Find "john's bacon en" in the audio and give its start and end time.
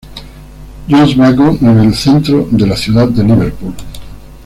0.89-1.79